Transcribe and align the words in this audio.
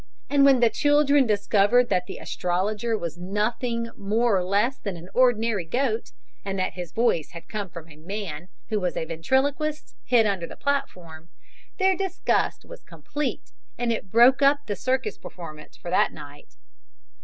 And 0.31 0.43
when 0.43 0.61
the 0.61 0.71
children 0.71 1.27
discovered 1.27 1.89
that 1.89 2.07
the 2.07 2.17
astrologer 2.17 2.97
was 2.97 3.19
nothing 3.19 3.91
more 3.95 4.35
or 4.35 4.43
less 4.43 4.79
than 4.79 4.97
an 4.97 5.09
ordinary 5.13 5.63
goat, 5.63 6.11
and 6.43 6.57
that 6.57 6.73
his 6.73 6.91
voice 6.91 7.33
had 7.33 7.47
come 7.47 7.69
from 7.69 7.87
a 7.87 7.97
man, 7.97 8.47
who 8.69 8.79
was 8.79 8.97
a 8.97 9.05
ventriloquist, 9.05 9.95
hid 10.05 10.25
under 10.25 10.47
the 10.47 10.55
platform, 10.57 11.29
their 11.77 11.95
disgust 11.95 12.65
was 12.65 12.81
complete 12.83 13.51
and 13.77 13.93
it 13.93 14.09
broke 14.09 14.41
up 14.41 14.61
the 14.65 14.75
circus 14.75 15.19
performance 15.19 15.77
for 15.77 15.91
that 15.91 16.11
night. 16.11 16.55